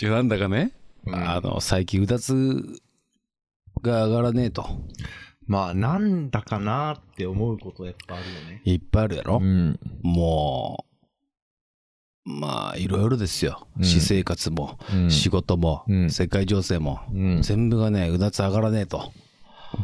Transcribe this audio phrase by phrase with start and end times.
[0.00, 0.72] 違うなんだかね、
[1.06, 2.80] うんあの、最近うだつ
[3.82, 4.66] が上がらねえと。
[5.46, 8.62] まあ、なんだかなって思うことやっぱあるよね。
[8.64, 9.78] いっぱいあるやろ、ん。
[10.02, 10.86] も
[12.24, 13.66] う、まあ、いろいろですよ。
[13.76, 17.42] うん私生活も、うん仕事も、うん世界情勢も、うん。
[17.42, 19.12] 全部がね、うだつ上がらねえと。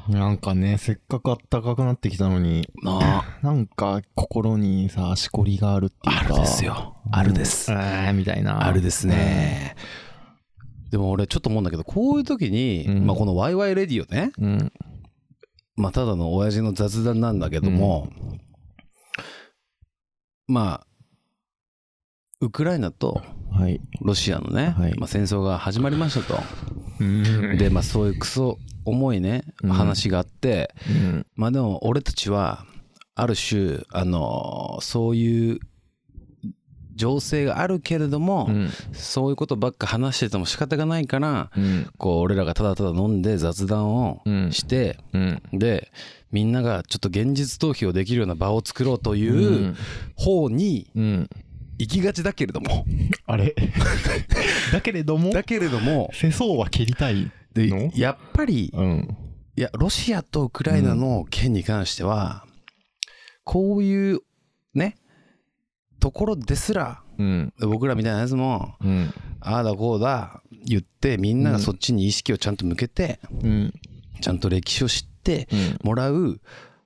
[0.08, 6.34] なんかね、せっかくあったかくなってきたのに、なあ、 なんか心にさ、しこりがあるっていうか。
[6.34, 6.96] あるですよ。
[7.10, 7.70] あるです。
[8.14, 8.66] みたいな。
[8.66, 9.76] あるですね。
[10.90, 14.72] でも俺ちょっと思うんだけど、こういう時に、うんまあこのワイワイレディオね、うん。
[15.76, 18.08] まあただの親父の雑談なんだけども、
[20.46, 20.86] まあ、
[22.40, 23.80] ウクライナとはい。
[24.02, 26.42] ロシアのね、はいまあ、戦争が始まりましたと。
[27.00, 31.26] うんで、まあそういうクソ重いね、うん話があって、うん。
[31.34, 32.66] まあでも俺たちは、
[33.14, 35.60] ある種、あのそういう
[36.96, 38.70] 情勢があるけれども、うん。
[38.92, 41.90] そういうことばっか話してても仕方がないから、うん。
[41.98, 44.52] こう俺らがただただ飲んで雑談をうん。
[44.52, 45.42] して、うん。
[45.52, 45.92] で
[46.32, 49.28] みんながちょっと現実逃避をできるような場を作ろうとい
[49.70, 49.76] う
[50.16, 51.30] 方にうん。
[51.78, 52.86] 行きがちだけれども
[53.26, 53.54] あれ？
[54.72, 59.16] だけれども、だけれども世相は蹴りたいでのやっぱりうん。
[59.58, 62.44] いやロシアとウクライナの件に関しては、
[63.44, 64.20] こういう
[64.74, 64.96] ね
[66.06, 67.52] ところですらうん。
[67.58, 69.12] 僕らみたいなやつもうん。
[69.40, 73.74] ああだこうだ言ってみんながそっちに意識をちゃんと向けて、うん。
[74.20, 75.78] ちゃんと歴史を知ってうん。
[75.82, 76.40] もらう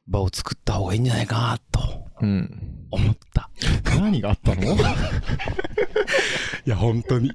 [0.08, 1.80] 場を作った方がいいんじゃないかなと
[2.22, 2.86] うん。
[2.90, 3.50] 思った。
[4.00, 4.62] 何があったの？
[4.72, 4.76] い
[6.64, 7.28] や、本当に。
[7.28, 7.30] い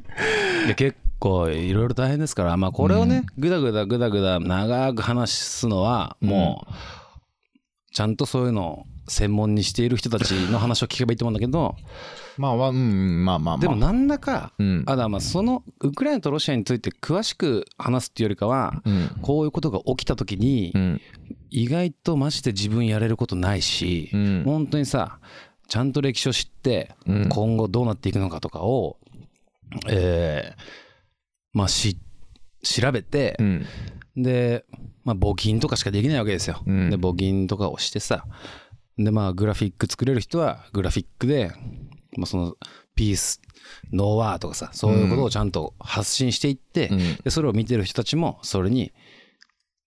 [0.69, 6.73] や、結構いろいろ大変ですから、まあこれをね、ぐだぐだぐだぐだ長く話すのは、もう、
[7.93, 11.75] ちゃんとそういうのを専門にしている人たちの話を聞けばいいと思うんだけど、
[12.37, 13.61] まあまあ、うん、まあまあまあ。
[13.61, 14.83] でもなんだか、うん。
[14.87, 19.09] あだまあそのウクライナとロシアについて詳しく話すっていうよりかは、うん。
[19.21, 21.01] こういうことが起きた時にう、ん。
[21.49, 24.43] 意外とマジで自分やれることないしう、ん。
[24.43, 25.19] 本当にさ、
[25.67, 28.97] ちゃんと歴史を知って、うん今後どうなっていくのかとかを、
[29.87, 30.61] えー
[31.53, 31.97] まあし
[32.63, 33.65] 調べてう、ん。
[34.17, 34.65] で、
[35.03, 36.61] まあ、募金とかしかできないわけですよ。
[36.65, 38.25] うんで募金とかをしてさ
[38.97, 41.51] でまあグラフィック作れる人はグラフィックで、
[42.17, 42.55] まあ、その
[42.95, 43.41] ピース
[43.91, 47.15] ノーワーとかさそういうことをちゃんと発信していって、うん。
[47.23, 48.93] でそれを見てる人たちもそれに、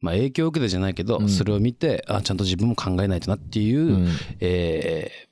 [0.00, 4.08] まあ、影響を受けてじゃないけど、うんそれを見てあちゃんと自分も考えないとなっていう、うん。
[4.40, 5.28] えー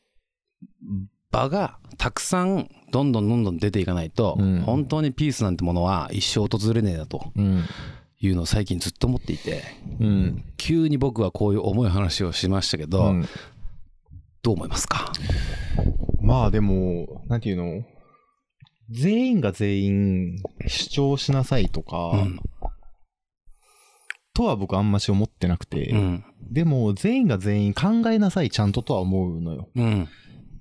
[1.33, 7.65] 場がたくさんどんどんどんどん出ていかないと、うん本当にピースなんてものは一生訪れねえなとうん。
[8.19, 9.63] いうのを最近ずっと思っていて
[10.01, 10.45] うん。
[10.57, 13.29] 急に僕はこういう重い話をしましたけど、うん
[14.47, 15.13] どう思いますか？
[16.21, 17.83] まあでも、なんていうの？
[18.91, 20.37] 全員が全員
[20.69, 22.41] 主張しなさいとか、うん。
[24.35, 26.25] とは僕あんまし思ってなくて、うん。
[26.53, 29.69] でも全員が全員考えなさいちゃんととは思うのよ。
[29.75, 30.09] うん。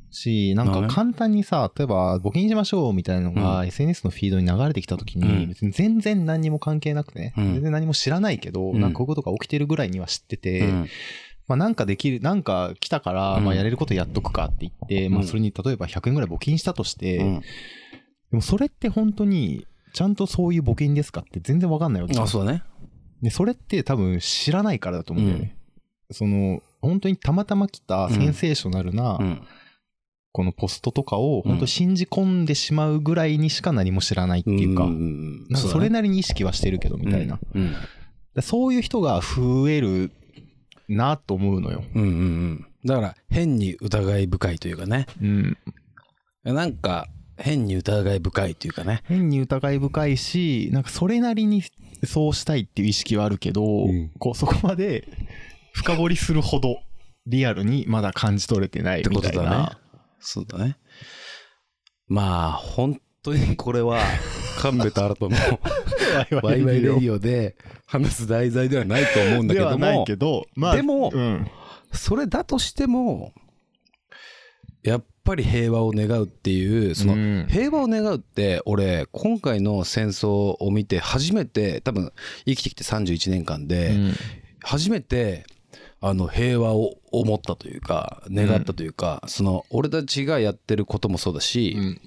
[0.09, 5.49] し、なんか簡単にさ、例えば募金しましょうみたいなのがう SNS のフィードに流れてきた時に、うん。
[5.49, 7.53] 別に全然何にも関係なくね、うん。
[7.53, 8.81] 全然何も知らないけど、うん。
[8.81, 10.87] なんかこういうことが起きてるぐらいには知ってて、うん
[11.47, 13.45] まあなんかできる、なんか来たから、うん。
[13.45, 17.39] まあやれることやっとくかって言って、まあうんそれに例えば100円ぐらい募金したとして、うん。
[17.39, 17.45] で
[18.31, 22.19] もそれって本当に、ちゃんとそういう募金ですかって全然わかんないわけ。
[22.19, 22.63] あそうだね。
[23.21, 25.57] で、それって多分知らないからだと思うんだよね。
[26.11, 29.41] その、本当にたまたま来たセンセーショナルな、うん。
[30.31, 34.83] このポストとかを本当信じ込んでしまうぐらいにしか何も知らないっていうか、
[35.53, 37.39] かそれなりに意識はしてるけどみたいな。
[38.41, 40.11] そういう人が増える
[40.87, 41.83] なと思うのよ。
[41.95, 45.57] うんうんうんだから変に疑い深いというかねうん。
[46.43, 47.07] なんか
[47.37, 51.63] 変に疑い深いというかね変に疑い深いし、なんかそれなりに
[52.05, 55.07] そうしたいっていう意識はあるけど、うんこうそこまで
[55.73, 56.77] 深掘りするほど
[57.25, 59.79] リアルにまだ感じ取れてないってみたいことだねな。
[60.19, 60.77] そうだね
[62.07, 63.99] まあ本当にこれは
[64.59, 65.31] 神戸と新たの
[66.41, 71.47] ワイワイレディオで話す題材ではないと思うんだけどではないもけど、まあ、でもうん。
[71.91, 73.31] それだとしても
[74.83, 82.11] やっぱり平和を願うっていうそのうん平和を願うって俺今回の戦争を見て初めて多分
[82.45, 83.95] 生きてきて31年間で
[84.61, 85.45] 初めて
[86.01, 91.99] あの平和を思ったというか願ったというかその俺たちがやってることもそうだうしん。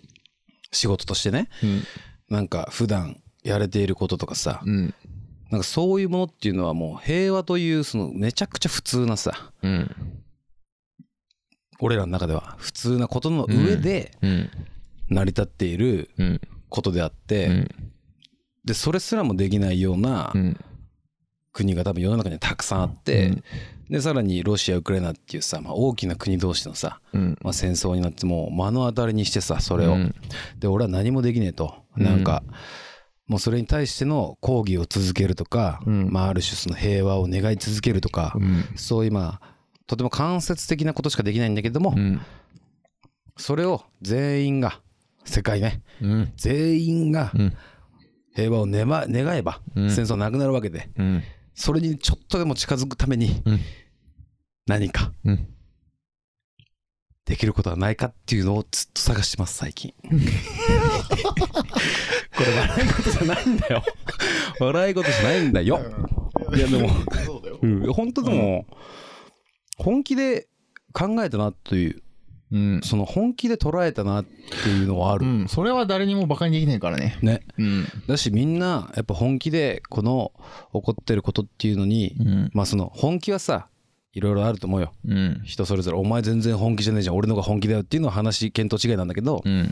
[0.70, 1.82] 仕事としてねうん。
[2.28, 4.94] なんか普段やれていることとかさうん。
[5.50, 9.90] なんかそういうものっていうのはもう平和というそのめちゃくちゃ普通なさうん。
[11.81, 14.50] 俺らの中では普通なことの上でうん。
[15.08, 16.40] 成り立っているうん。
[16.69, 17.69] ことであって、うん。
[18.64, 20.56] でそれすらもできないようなうん。
[21.50, 23.43] 国が多分世の中にはたくさんあって、
[23.90, 27.38] でさらにロシアウクライナっていうさ、まあ、大きな国同士のさ、うん。
[27.43, 30.14] まあ、戦争になってもう目の当たりにしてさそれを、うん
[30.58, 32.44] で俺は何もできねえとうんなんか、
[33.28, 38.64] もうそれに対しての抗議を続けるとか、うんまあ、ある種その平和を願い続けるとか、うん。
[38.75, 39.54] そういうまあ
[39.86, 42.20] とても間接的なことしかできないんだけども、うん。
[43.36, 44.80] それを全員が
[45.25, 46.32] 世界ねうん。
[46.36, 47.56] 全員がうん。
[48.34, 51.22] 平和を願願えばうん戦争なくなるわけで、うん。
[51.54, 53.60] それにちょっとでも近づくためにうん
[54.66, 55.48] 何かうん。
[57.28, 60.08] できることはないかっていうのをずっと探してます最近 こ
[62.42, 63.82] れ笑い事じゃないんだよ
[64.58, 65.78] 笑い事じゃないんだよ
[66.56, 66.88] いやでも
[67.26, 68.66] そうん本当でも
[69.76, 70.48] 本気で
[70.94, 72.02] 考えたなという
[72.50, 72.80] うん。
[72.82, 75.48] その本気で捉えたなっていうのはある、うん。
[75.48, 77.19] それは誰にも馬鹿にできないからね。
[77.20, 77.86] ねうん。
[78.06, 80.32] だしみんなやっぱ本気でこの
[80.72, 82.50] 起こってることっていうのに、うん。
[82.54, 83.69] まあその本気はさ
[84.18, 85.40] いろいろあると思うようん。
[85.44, 89.70] 人それぞれお前全然本気じゃねえじゃん俺の方が本気だよっていうのは話見当違いなんだけど、うん。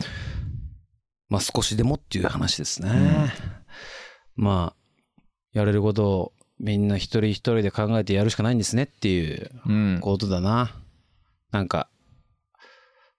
[1.29, 3.33] まあ少しでもっていう話ですね、
[4.37, 5.23] まあ
[5.53, 9.99] やれることをみんな一人一人で考えてやるしかないんですねっていううん。
[10.01, 10.71] ことだな
[11.51, 11.89] なんか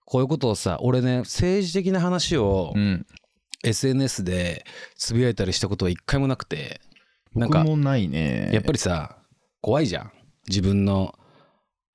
[0.05, 3.05] こういうことをさ俺ね政治的な話をうん。
[3.63, 4.63] SNS で
[4.95, 6.79] つぶやいたりしたことは一回もなくて
[7.33, 8.51] なんか僕もないね。
[8.53, 9.17] やっぱりさ
[9.61, 10.11] 怖いじゃん
[10.47, 11.16] 自分の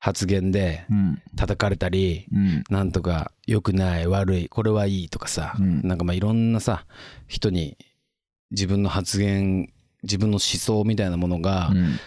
[0.04, 1.22] 発言でうん。
[1.36, 2.64] 叩かれたりうん。
[2.68, 6.86] なんとか良くない悪いこれはいいとかさ、うんなんかまあいろんなさ
[7.28, 7.78] 人に
[8.50, 9.72] 自分の発言
[10.02, 12.00] 自分の思想みたいなものが、うん。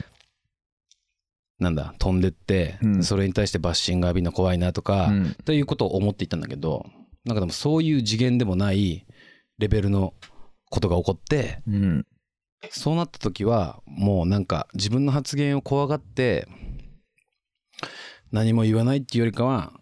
[1.58, 6.86] なんだ飛んでって、うんそれに対してバッシング浴びるの怖いなとか、うんということを思っていたんだけど
[7.24, 9.06] なんかでもそういう次元でもない
[9.58, 10.14] レベルの
[10.70, 12.06] ことが起こってうん。
[12.72, 16.50] そうなった時はもうなんか自分の発言を怖がって
[18.32, 19.74] 何も言わないっていうよりかは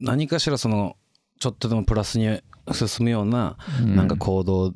[0.00, 0.96] 何かしらその
[1.40, 2.40] ちょっとでもプラスに
[2.72, 4.74] 進むようななんか行動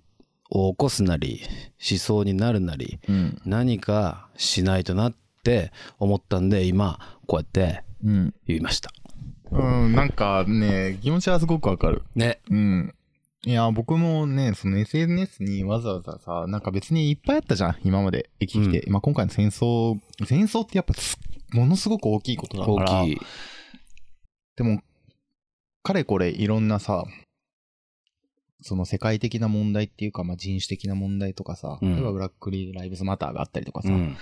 [0.51, 1.43] を起こすなり
[1.91, 3.41] 思想になるなりうん。
[3.45, 8.35] 何かしないとなって思ったんで今こうやってうん。
[8.47, 8.93] 言いました
[9.51, 9.95] うん。
[9.95, 12.03] なんかね、気持ちはすごくわかる。
[12.15, 12.95] ねうん。
[13.45, 18.91] いや、僕もね、その SNS にわざわざさ、なんか別にいっぱいあったじゃん、今まで生きてきて。
[18.91, 21.19] まあ今回の戦争、戦争ってやっぱす
[21.53, 23.03] ものすごく大きいことだから。
[23.03, 23.21] 大きい。
[24.57, 24.83] でも、
[25.83, 27.05] かれこれいろんなさ、
[28.61, 31.95] その世界的な問題っていうか、まあ人種的な問題とかさ、うん。
[31.95, 34.17] 例えばブラックリーライブズマターがあったりとかさ、うん。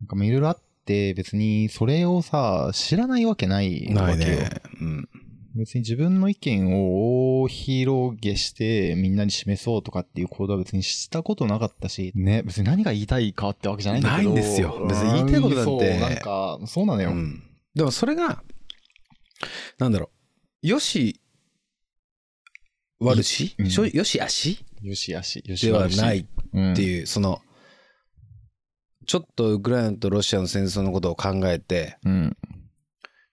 [0.00, 3.94] なんかまあいろいろあって、別にそれをさ、知らないわけないわけよ。
[3.94, 4.50] ないね。
[4.80, 5.08] うん
[5.58, 14.30] 別に自分の意見を大広げしてみんなに示そうとかっていう行動は別にしたことなかったし、ね、別に何が言いたいかってわけじゃないんだけど。
[14.30, 14.86] ないんですよ。
[14.88, 15.64] 別に言いたいことなんて。
[15.64, 17.10] そう、なんか、そうなのよ。
[17.10, 17.42] うん。
[17.74, 18.42] でもそれが
[19.78, 20.10] なんだろ
[20.62, 20.66] う。
[20.66, 21.20] よし
[23.00, 23.66] 悪し、うん。
[23.66, 27.40] よしあしよしあし、よしではないっうんていう、その
[29.06, 32.36] ちょっとウクライナとロシアの戦争のことを考えてうん。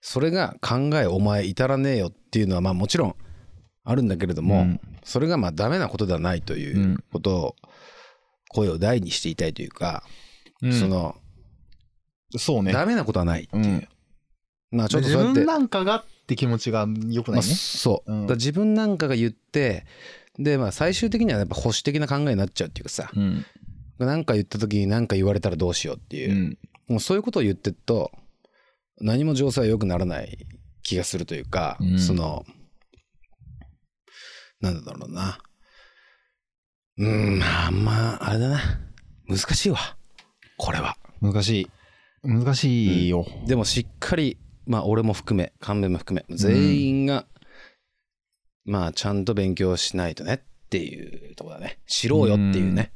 [0.08, 3.16] それが考えお前至らねえよっていうのはまあもちろん
[3.84, 7.56] あるんだけれども、うんそれがまあダメなことではないといううんことを
[8.50, 10.04] 声を大にしていたいというか、
[10.62, 11.16] うんその
[12.38, 12.72] そうね。
[12.72, 13.88] ダメなことはないっていう、うん
[14.72, 17.56] まあちょっと自そうやって分なんかがって気持ちが良くなまあ、いね。
[17.56, 19.86] そう、うんだから自分なんかが言って
[20.38, 23.46] でまあ最終的にはやっぱ保守的な考えになっちゃうっていうかさうん。
[23.98, 26.58] 何か言った時に何か言われたらどうしようっていうう、ん。
[26.88, 28.12] もうそういうことを言ってると
[29.02, 30.48] 何も情勢は良くならない
[30.84, 32.00] 気がするというか、うん。
[32.00, 32.46] その
[34.62, 35.40] なんだろうな。
[36.98, 38.60] うんまああんまあれだな。
[39.28, 39.78] 難しいわ。
[40.58, 40.98] これは。
[41.22, 41.68] 難しい。
[42.24, 43.26] 難しいよ。
[43.46, 47.28] でもしっかりまあ俺も含め神戸も含め全員が、
[48.64, 51.80] まあちゃんと勉強しないとねっていうところだね。
[51.86, 52.92] 知ろうよっていうね、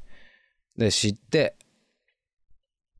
[0.77, 1.55] で知って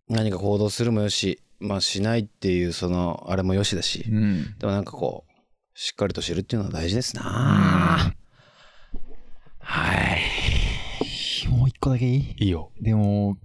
[0.08, 4.56] 何か行動するもよしまあしないっていうそのあれもよしだし、うん。
[4.58, 5.32] でもなんかこう
[5.74, 8.14] しっかりと知るっていうのは大事ですな。
[9.60, 11.50] はい。
[11.50, 12.36] もう一個だけいい？
[12.40, 12.72] いいよ。
[12.82, 13.38] でも、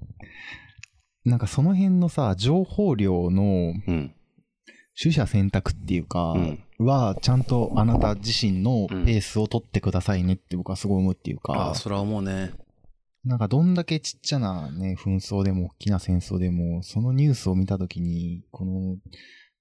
[1.24, 4.14] なんかその辺のさ、情報量のうん。
[4.96, 6.64] 取捨選択っていうか、うん。
[6.78, 11.70] は、ちゃんとあなた自身のペースを取ってくださいねって僕はすごい思うっていうあか。
[11.70, 12.52] あ、それは思うね
[13.24, 18.96] なんかどんだけちっちゃなね、紛争でも大きな戦争でも、そのニュースを見たときに、この、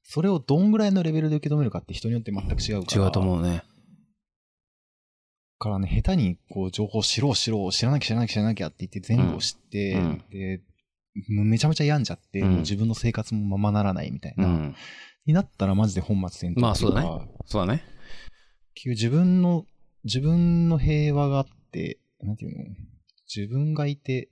[0.03, 3.05] それをどんぐらいのレベルで受け止めるかって人によって全く違うから。
[3.05, 3.63] 違うと思うね。
[5.59, 10.23] からね、下手にこう情報知ろう知ろう、知らなきゃ知らなきゃ知らなきゃって言って全部を知って、うん。
[10.29, 10.61] で、
[11.29, 12.57] めちゃめちゃ病んじゃって、うん。
[12.57, 14.75] 自分の生活もままならないみたいうな、ん。
[15.25, 17.29] になったらマジで本末転倒まあそうだね。
[17.45, 17.81] そうだね。
[18.85, 19.65] 自分の、
[20.03, 22.65] 自分の平和があって、なんていうの？
[23.33, 24.29] 自分がいて、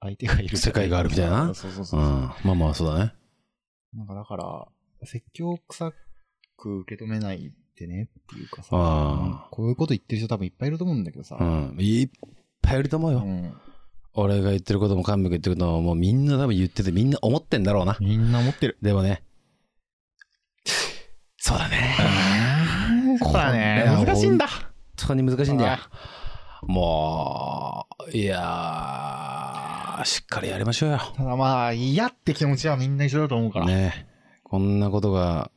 [0.00, 0.56] 相手がいる。
[0.56, 2.00] 世界があるみたいなそうそううそうそう。
[2.00, 2.02] ん。
[2.02, 3.14] まあまあそうだね。
[3.94, 4.66] なんかだから、
[5.04, 5.92] 説教臭
[6.56, 11.76] く受け止めないでねっていうかさ、あこういうこと言ってる人多分いっぱいいると思うんだけどさ、うん。
[11.78, 12.10] いっ
[12.62, 13.22] ぱいいると思うよ。
[13.24, 13.54] うん
[14.14, 17.96] 俺が言ってることも神部が言ってることももうみんな多分言っててみんな思ってんだろうな。
[18.00, 18.76] みんな思ってる。
[18.82, 19.22] でもね。
[21.36, 21.94] そうだね。
[23.22, 24.48] そうだねこれは難しいんだ。
[24.48, 24.66] 本
[24.96, 25.78] 当に難しいんだよ。
[26.62, 30.98] もう、いやー、しっかりやりましょうよ。
[31.16, 33.66] ただまあ、嫌って気持ちはみんな一緒だと思うから。
[33.66, 34.06] ね
[34.44, 35.50] こんなことが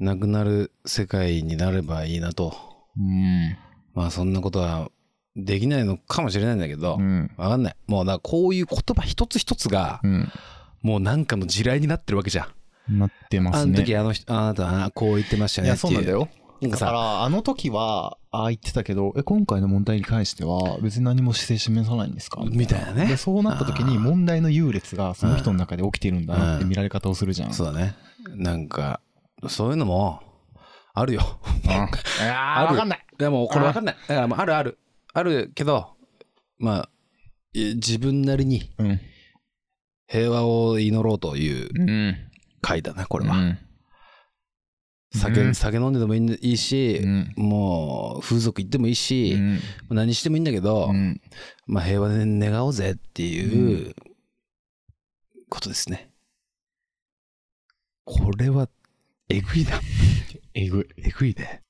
[0.00, 2.56] なくなる世界になればいいなと。
[2.98, 3.56] うん。
[3.94, 4.90] まあそんなことは
[5.36, 7.30] できないのかもしれないんだけど、うん。
[7.36, 7.76] わかんない。
[7.86, 10.28] もうだからこういう言葉一つ一つがうん。
[10.82, 12.48] もうなんかの地雷になってるわけじゃ
[12.88, 12.98] ん。
[12.98, 13.72] なってまあすね。
[13.72, 15.92] の時あの人、あなたはこう言ってましたいや、ねっていう。
[15.94, 16.28] そうなんだよ。
[16.62, 22.42] だから、あの時は、ああ言ってたけど、え、今回の問題に関しては、別に何も姿勢示さないんですか？
[22.50, 27.52] みたいなねで、そうなった時に、問題の優劣がその人の中で起きてるんだなって見られ方をするじゃん。
[27.52, 27.94] そうだね。
[28.34, 29.00] なんか、
[29.48, 30.20] そういうのも
[30.94, 31.38] あるよ。
[31.64, 32.30] うん。
[32.32, 33.04] あ るわかんない。
[33.18, 33.96] でもこれわかんない。
[34.08, 34.78] だからまああるある。
[35.12, 35.88] あるけど、
[36.58, 36.88] まあ、
[37.54, 39.00] い自分なりにうん。
[40.08, 42.16] 平和を祈ろうといううん。
[42.62, 43.56] 回だな、ここれは。
[45.16, 47.32] 酒、うん酒飲んででもいいし、うん。
[47.36, 49.34] もう風俗行ってもいいし、
[49.90, 49.96] うん。
[49.96, 51.20] 何してもいいんだけど、うん。
[51.66, 53.94] まあ平和で願おうぜっていう
[55.48, 56.10] ことですね。
[58.04, 58.68] これは、
[59.28, 59.80] えぐいな。
[60.54, 61.02] えぐい。
[61.02, 61.62] えぐいね。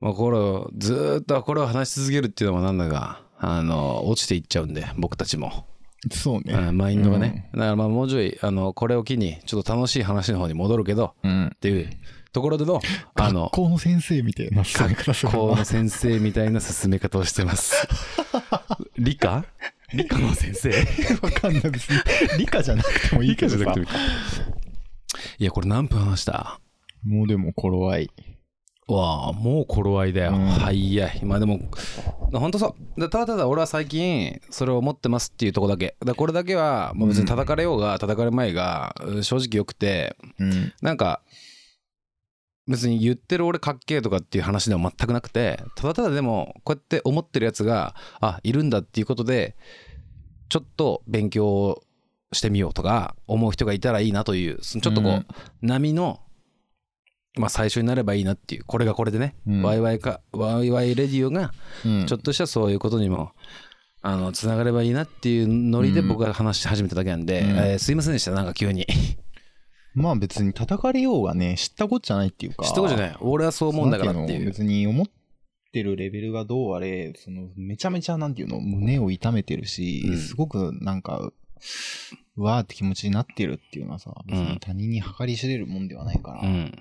[0.00, 5.66] まあこれを、ずーっとこれを話し続けるっていうのもなんだが、あの、落ちていっちゃうんで、僕たちも。
[6.12, 6.54] そうね。
[6.54, 7.50] うんマインドがね。
[7.52, 11.46] だからまあもうちょい、あの、これを機に、ちょっと楽しい話の方に戻るけど、うん。
[11.48, 11.90] っていう
[12.32, 12.80] ところでの、
[13.14, 17.88] あ学の、校の先生みたいな進め方する学校の先生みたいな進め方をしてます。
[18.98, 19.44] 理科？
[19.92, 20.70] 理科の先生？
[21.22, 21.98] わかんない別に。
[22.38, 23.74] 理科じゃなくてもいいけどさ。
[25.38, 26.60] いや、これ何分話した？
[27.04, 28.10] もうでも頃合い。
[28.86, 30.32] わあ、もう頃合いだよ。
[30.32, 31.24] うん早い。
[31.24, 31.60] まあでも、
[32.32, 33.00] 本当そう。
[33.00, 35.96] でただただ俺は最近、それを思ってますっていうとこだけ。
[36.00, 40.72] だからこれだけは、もう別に叩かれようが、叩かれまいが、うん正直良くて、うん。
[40.82, 41.22] なんか、
[42.68, 49.56] 別に言ってる俺かっけえとかっていう話では全くなくて、ただただでも、こうやって思ってるやつが、あ、いるんだっていうことで、
[50.48, 51.82] ちょっと勉強
[52.32, 55.26] してみようとか、思う人がいたらいいなという、ちょっとこう、うん
[55.62, 56.20] 波の、
[57.36, 59.62] まあ最初になればいいなっていう、これがこれでね、うん。
[59.62, 61.52] ワイワイか、ワイワイレディオが、
[61.84, 62.06] うん。
[62.06, 63.32] ちょっとしたそういうことにも、
[64.02, 67.48] あの、つながればいいなっていうノリで僕が話し始めただけなんで、うん。
[67.50, 68.86] えーすいませんでした、なんか急に。
[69.94, 72.64] まあ別に叩かれようがね、知ったこっちゃないっていうか。
[72.64, 73.16] 知ったことじゃない。
[73.20, 74.46] 俺はそう思うんだからっていう。
[74.46, 75.06] 別に思っ
[75.72, 81.32] てるレベルがどうあれ、その、めちゃめちゃなんていうの、胸を痛めてるし、うんすごくなんか、
[82.36, 86.72] うわーって気持ちになってるっていうのはさ、別うんに他人に計り知れるもんではないから、うん。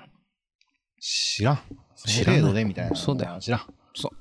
[1.02, 1.60] 知らん。
[2.06, 2.96] 知らないその程度でみたいな。
[2.96, 3.62] そうだよ知らん。
[3.96, 4.18] そう。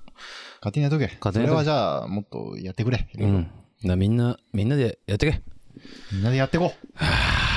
[0.60, 1.06] 勝手にやっとけ。
[1.20, 3.08] 勝手にやっとけそれはじゃあ、もっとやってくれ。
[3.18, 3.50] うん。
[3.84, 5.42] なみんな、みんなでやってけ。
[6.12, 6.88] みんなでやってこう。
[6.94, 7.47] は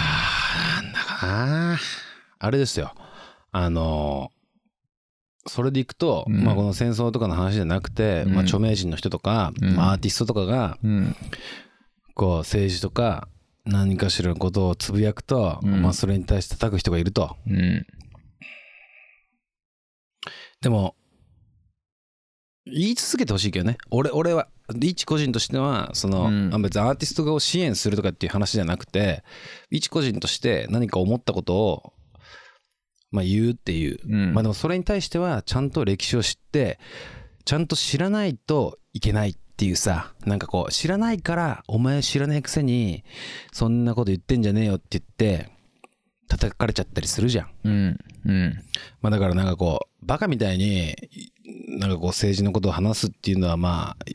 [1.21, 1.79] あ、なんだかな。
[2.39, 2.93] あれですよ。
[3.51, 4.31] あの、
[5.47, 11.15] それでいくと、うんまあこの戦争とかの話じゃなくて、うんまあ著名人の人とか、うんまあアーティストとかが、うん。
[12.13, 13.27] こう政治とか
[13.65, 17.35] 何かしらのことをつぶやくと、うんまあそれに対して叩く人がいると。
[17.47, 17.85] うん。
[20.61, 20.95] でも、
[22.65, 23.77] 言い続けてほしいけどね。
[23.89, 24.47] 俺、俺は、
[24.79, 29.23] 一個人としては、その、うんあ別にアーティストを支援するとかっていう話じゃなくて、
[29.69, 31.93] 一個人として何か思ったことを、
[33.11, 33.99] まあ言うっていう。
[34.07, 34.33] うん。
[34.33, 36.79] まあでもそれに対しては、ちゃんと歴史を知って、
[37.45, 43.03] ちゃんと知らないといけないっていうさ、なんかこう、知らないから、お前知らないくせに、
[43.51, 45.49] そんなこと言ってんじゃねえよって言って、
[46.27, 47.49] 叩かれちゃったりするじゃん。
[47.65, 47.99] うん。
[48.25, 48.59] うん。
[49.01, 50.95] まあだからなんかこう、バカみたいに、
[51.67, 54.05] なんかこう政治のことを話すっていうのはまあ、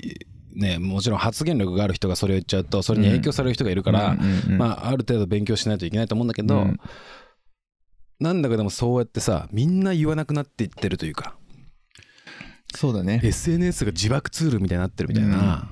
[0.57, 4.17] ね、もちろん発言力がある人がそれを言っちゃうと、それに影響される人がいるから、
[4.49, 6.81] まあある程度勉強しないといけないと思うんだけど、うん。
[8.19, 11.37] なんだかでもそうやってさ、みんな言わなくなっていってるというか、
[12.75, 13.21] そうだね。
[13.23, 15.41] SNS が自爆ツールみたいになってるみたいな、うん。
[15.41, 15.69] ま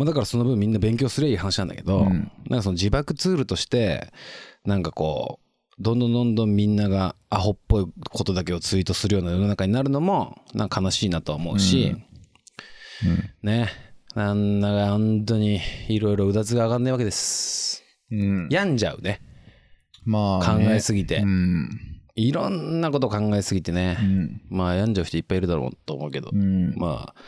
[0.00, 2.30] あだからその分みんな勉強すりゃいい話なんだけど、うん。
[2.48, 4.12] なんかその自爆ツールとして、
[4.64, 5.48] なんかこう、
[5.80, 12.07] どんどんどんどんみんながアホっぽいことだけをツイートするような世の中になるのも、なんか悲しいなとは思うし、うん
[13.04, 13.30] うん。
[13.42, 13.68] ね。
[14.14, 17.84] なんだか本当にいろいろうだつが上がんないわけです。
[18.10, 18.48] うん。
[18.50, 19.20] 病んじゃうね。
[20.04, 21.26] ま考あ、ね、えすぎてう。
[21.26, 21.68] ん。
[22.16, 24.04] いろんなこと考えすぎてねう。
[24.04, 24.42] ん。
[24.48, 26.30] まあ病んじゃう人いっぱいいるだろうと思うけど。
[26.32, 26.74] うん。
[26.76, 27.20] まあ、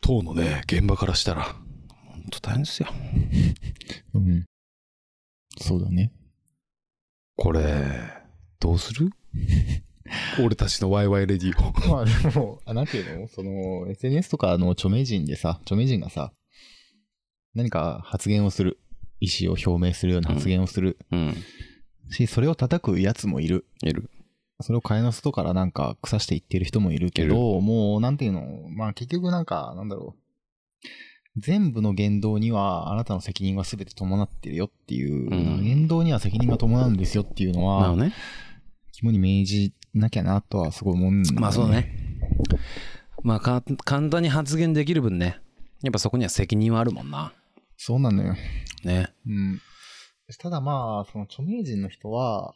[0.00, 2.88] 当のね、現場からしたら、本当大変ですよ。
[4.14, 4.44] うん。
[5.60, 6.12] そうだね。
[7.36, 7.62] これ、
[8.58, 9.10] どうする？
[10.44, 11.88] 俺たちのワイワイレディオ。
[11.90, 13.28] まあでも、あなんていうの？
[13.28, 16.32] その、SNS とかの著名人でさ、著名人がさ、
[17.54, 18.78] 何か発言をする。
[19.20, 20.96] 意思を表明するような発言をする。
[21.10, 21.34] うん。
[22.10, 23.66] し、それを叩くやつもいる。
[23.82, 24.10] いる。
[24.60, 30.20] それを替えの外からなんか腐していってる人もいるけど、もうなんていうの、まあ結局なんか、なんだろう。
[31.40, 38.12] 全部の言動にはあなたの責任は全て伴ってるよっていう、うん言動には責任が伴うんですよっていうのは、ね。
[38.92, 41.72] 肝に銘じなきゃなとはすごい思うんだよまあそうだ。
[41.72, 41.94] ね。
[43.22, 45.40] まあか簡単に発言できる分ね。
[45.82, 47.32] やっぱそこには責任はあるもんな。
[47.76, 48.34] そうなのよ。
[48.84, 49.08] ね。
[49.26, 49.60] うん。
[50.38, 52.54] ただまあ、その著名人の人は、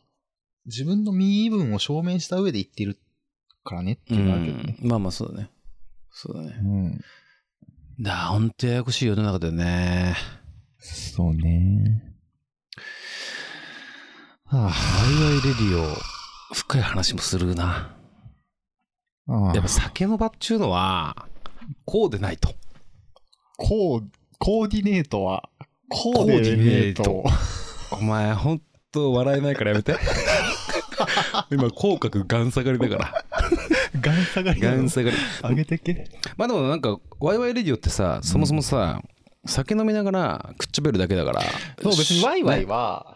[0.67, 2.99] 自分の身分を証明した上で言ってる
[3.65, 4.77] からねってういうのはあるけどね。
[4.83, 4.89] ん。
[4.89, 5.51] まあまあそうだね。
[6.11, 6.57] そうだね。
[6.61, 7.01] うん。
[8.01, 10.15] だほんとややこしい世の中だよね。
[10.79, 12.03] そうね。
[14.45, 15.97] はワイワイレディオ、
[16.53, 17.95] 深い話もするな。
[19.29, 21.27] あ、ああやっぱ酒の場っちゅうのは、
[21.85, 22.55] こうでないと。
[23.57, 24.03] コー、
[24.39, 25.49] コーディネートは、
[25.89, 27.25] ココーディネートト。
[27.93, 29.97] お前ほんと笑えないからやめて。
[31.51, 33.25] 今口角ガン下がりだから。
[34.01, 35.17] ガン下がりガン下がり。
[35.43, 36.09] 上げてけ。
[36.37, 39.03] まあでもなんか、ワイワイレディオってさ、そもそもさ、
[39.45, 41.43] 酒飲みながらくっちゃべるだけだから。
[41.83, 43.12] そう、別にワイワイねは、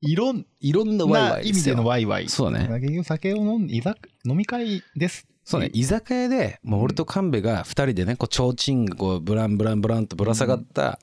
[0.00, 2.28] いろんいろんなワイな意味でワイですよのワイワイ。
[2.28, 2.80] そうだね。
[2.80, 5.26] 結局酒を飲んで、居酒飲み会です。
[5.44, 11.00] そうね、居酒屋で、もう俺と神戸が二人でね、こう、提灯がこう、ブランブランブランとぶら下がった、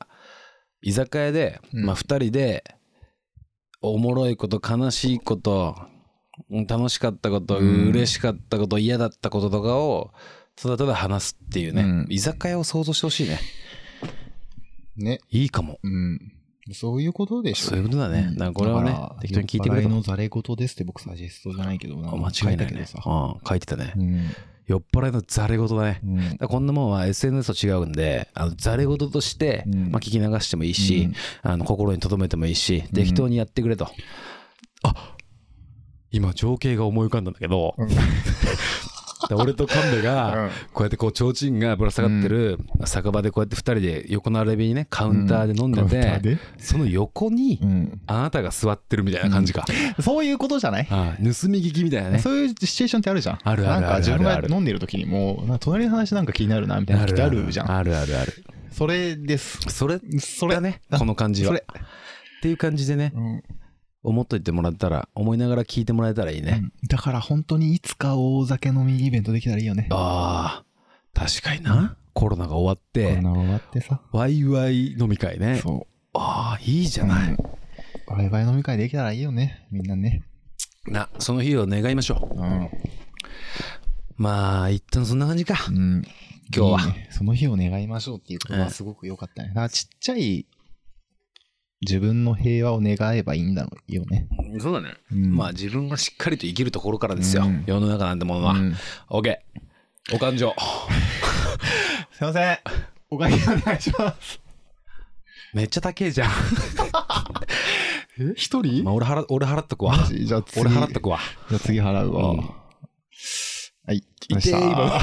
[0.83, 2.63] 居酒屋で、うんまあ二人で、
[3.81, 5.75] おもろいこと、悲しいこと、
[6.49, 10.11] うん楽しかったこと、うん嬉しかったこと、嫌だったこととかを、
[10.55, 13.39] ただただ話すっていうね、うん居酒屋を想像してほしいね。
[14.95, 15.19] ね。
[15.31, 15.79] いいかも。
[15.83, 16.19] うん。
[16.73, 17.69] そういうことでしょ。
[17.69, 18.27] そういうことだね。
[18.29, 19.89] うんだからこれをね適当に聞いてくれと。
[19.89, 22.09] 酔っ払いのざれ言ですって僕サジェストじゃないけどな。
[22.09, 23.01] あ間違い書ないねたけどさ。。
[23.05, 23.93] うん、書いてたね。
[23.95, 24.29] うん。
[24.65, 26.01] 酔っ払いのざれ言だね。
[26.03, 31.03] うんこんなもんは SNS と違うんで、あの、ざれ言として、うんまあ聞き流してもいいし、
[31.43, 33.87] うんあの、心に留めてもいいし、適当にやってくれと。
[34.83, 35.15] あ
[36.11, 37.75] 今、情景が思い浮かんだんだけど、
[39.33, 46.37] 俺と神戸が、うんこうやってこう、提灯がぶら下がってる酒場でこうやって二人で横並びにね、カウンターで飲んでて、で？
[46.57, 48.01] その横にう、ん。
[48.07, 49.65] あなたが座ってるみたいな感じか。
[50.01, 50.87] そういうことじゃない？
[50.89, 52.19] ああ盗み聞きみたいなね。
[52.19, 53.39] そういうシチュエーションってあるじゃん。
[53.43, 57.71] あるあるなんか自分があるある飲んでる時にもう、隣の話なんか気になるなみたいな時あるじゃん。
[57.71, 58.43] あるあるある。
[58.71, 59.59] それです。
[59.69, 61.53] それそれだね、この感じは。
[61.53, 61.65] っそれ。
[62.41, 63.43] ていう感じでね、うん
[64.05, 66.59] 思っといてもらったら、思いながら聞いてもらえたらいいね。
[66.61, 69.87] うんだから本当にいつか大酒飲みイベントできたらいいよね。
[69.91, 71.97] ああ、確かにな。
[72.13, 74.01] コロナが終わっコてロ、ナ終わってさ。
[74.11, 75.59] ワイワイ飲み会ね。
[75.61, 77.03] そああ、いいじう。
[77.03, 77.29] ゃない。
[77.29, 77.37] うん
[78.07, 79.65] ワイワイ飲み会できたらいいよね。
[79.71, 80.21] みんなね。
[80.85, 82.39] な、その日を願いましょう。
[82.39, 82.69] うん。
[84.17, 85.55] まあ、一旦そんな感じか。
[85.69, 86.03] うん。
[86.55, 89.49] 今日はいいねその日を願いましょうっていうことはすごく良かったね。
[89.49, 90.45] だからちっちゃい
[91.87, 94.27] 自分の平和を願えばいいんだろうよね。
[94.59, 94.95] そうだね。
[95.11, 97.43] うんまあ、自分がしっかりと生きるところからですよ。
[97.45, 98.53] うん世の中なんてものは。
[98.53, 98.75] うん
[99.09, 100.15] オッケー。
[100.15, 100.53] お感情。
[102.11, 102.57] すいません。
[103.09, 104.39] お会計お願いします。
[105.53, 106.31] めっちゃ高えじゃん。
[108.19, 108.83] え一人？
[108.83, 109.95] まあ、俺払、俺払っとくわ。
[110.11, 110.61] じゃあ次。
[110.61, 111.19] 俺払っとくわ。
[111.49, 112.31] じゃあ次払うわ。
[112.31, 112.37] うん
[113.87, 114.03] はい。
[114.27, 114.99] 痛え今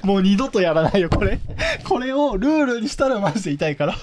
[0.02, 1.38] もう二度とやらないよ、これ。
[1.84, 3.94] これをルールにしたらマジで痛いから。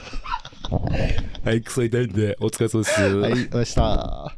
[0.70, 3.02] はい、クソ痛いんで、お疲れ様です。
[3.02, 4.37] はい、お疲れ様でした。